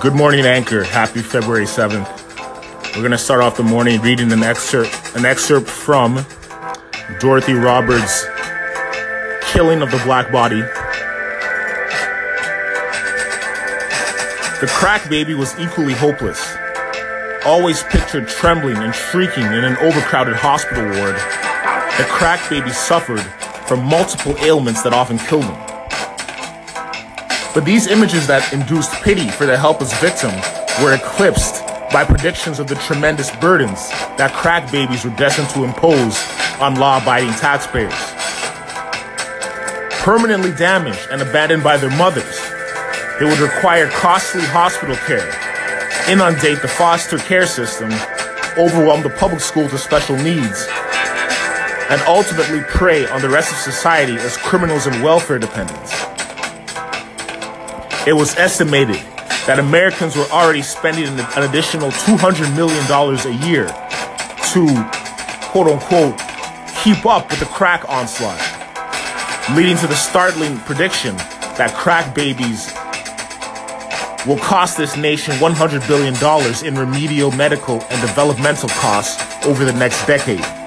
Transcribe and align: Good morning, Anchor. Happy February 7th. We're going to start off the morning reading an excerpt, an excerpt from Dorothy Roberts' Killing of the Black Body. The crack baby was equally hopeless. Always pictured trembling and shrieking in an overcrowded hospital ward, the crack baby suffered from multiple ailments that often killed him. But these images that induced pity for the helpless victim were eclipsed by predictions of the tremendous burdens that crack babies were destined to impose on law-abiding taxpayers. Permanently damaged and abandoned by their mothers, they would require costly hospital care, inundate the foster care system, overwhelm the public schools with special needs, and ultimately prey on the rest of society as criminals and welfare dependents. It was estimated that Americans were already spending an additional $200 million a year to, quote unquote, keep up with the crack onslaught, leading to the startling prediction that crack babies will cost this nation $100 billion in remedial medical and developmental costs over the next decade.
Good 0.00 0.14
morning, 0.14 0.46
Anchor. 0.46 0.82
Happy 0.82 1.20
February 1.20 1.66
7th. 1.66 2.08
We're 2.94 3.02
going 3.02 3.10
to 3.10 3.18
start 3.18 3.42
off 3.42 3.58
the 3.58 3.62
morning 3.62 4.00
reading 4.00 4.32
an 4.32 4.42
excerpt, 4.42 5.14
an 5.14 5.26
excerpt 5.26 5.68
from 5.68 6.24
Dorothy 7.18 7.52
Roberts' 7.52 8.24
Killing 9.52 9.82
of 9.82 9.90
the 9.90 10.00
Black 10.04 10.32
Body. 10.32 10.62
The 14.62 14.68
crack 14.70 15.06
baby 15.10 15.34
was 15.34 15.54
equally 15.60 15.92
hopeless. 15.92 16.56
Always 17.44 17.82
pictured 17.82 18.26
trembling 18.26 18.78
and 18.78 18.94
shrieking 18.94 19.44
in 19.44 19.64
an 19.64 19.76
overcrowded 19.76 20.36
hospital 20.36 20.82
ward, 20.82 21.16
the 21.98 22.06
crack 22.08 22.48
baby 22.48 22.70
suffered 22.70 23.20
from 23.68 23.84
multiple 23.84 24.34
ailments 24.38 24.80
that 24.80 24.94
often 24.94 25.18
killed 25.18 25.44
him. 25.44 25.69
But 27.52 27.64
these 27.64 27.88
images 27.88 28.28
that 28.28 28.52
induced 28.52 28.92
pity 29.02 29.28
for 29.28 29.44
the 29.44 29.58
helpless 29.58 29.92
victim 30.00 30.30
were 30.82 30.94
eclipsed 30.94 31.66
by 31.92 32.04
predictions 32.04 32.60
of 32.60 32.68
the 32.68 32.76
tremendous 32.76 33.34
burdens 33.36 33.88
that 34.16 34.32
crack 34.32 34.70
babies 34.70 35.04
were 35.04 35.10
destined 35.16 35.48
to 35.50 35.64
impose 35.64 36.14
on 36.60 36.76
law-abiding 36.76 37.32
taxpayers. 37.34 37.92
Permanently 39.98 40.52
damaged 40.52 41.08
and 41.10 41.20
abandoned 41.20 41.64
by 41.64 41.76
their 41.76 41.90
mothers, 41.98 42.38
they 43.18 43.26
would 43.26 43.40
require 43.40 43.88
costly 43.88 44.42
hospital 44.42 44.94
care, 44.94 45.28
inundate 46.08 46.62
the 46.62 46.68
foster 46.68 47.18
care 47.18 47.46
system, 47.46 47.90
overwhelm 48.56 49.02
the 49.02 49.10
public 49.18 49.40
schools 49.40 49.72
with 49.72 49.80
special 49.80 50.14
needs, 50.16 50.68
and 51.90 52.00
ultimately 52.06 52.60
prey 52.68 53.08
on 53.08 53.20
the 53.20 53.28
rest 53.28 53.50
of 53.50 53.58
society 53.58 54.16
as 54.18 54.36
criminals 54.36 54.86
and 54.86 55.02
welfare 55.02 55.40
dependents. 55.40 55.92
It 58.06 58.14
was 58.14 58.34
estimated 58.36 58.96
that 59.46 59.58
Americans 59.58 60.16
were 60.16 60.26
already 60.32 60.62
spending 60.62 61.06
an 61.06 61.42
additional 61.42 61.90
$200 61.90 62.56
million 62.56 62.84
a 62.88 63.46
year 63.46 63.66
to, 64.52 64.64
quote 65.50 65.68
unquote, 65.68 66.18
keep 66.82 67.04
up 67.04 67.28
with 67.30 67.40
the 67.40 67.46
crack 67.46 67.86
onslaught, 67.88 68.40
leading 69.54 69.76
to 69.76 69.86
the 69.86 69.94
startling 69.94 70.58
prediction 70.60 71.14
that 71.58 71.74
crack 71.74 72.14
babies 72.14 72.72
will 74.26 74.38
cost 74.38 74.78
this 74.78 74.96
nation 74.96 75.34
$100 75.34 75.86
billion 75.86 76.14
in 76.64 76.78
remedial 76.78 77.30
medical 77.32 77.82
and 77.90 78.00
developmental 78.00 78.68
costs 78.70 79.22
over 79.44 79.64
the 79.64 79.72
next 79.74 80.06
decade. 80.06 80.59